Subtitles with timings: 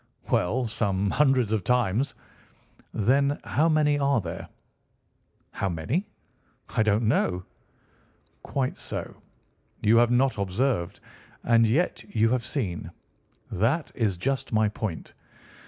[0.31, 2.15] "Well, some hundreds of times."
[2.91, 4.49] "Then how many are there?"
[5.51, 6.07] "How many?
[6.69, 7.43] I don't know."
[8.41, 9.17] "Quite so!
[9.83, 10.99] You have not observed.
[11.43, 12.89] And yet you have seen.
[13.51, 15.13] That is just my point.